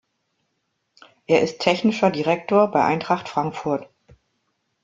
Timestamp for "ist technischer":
1.43-2.09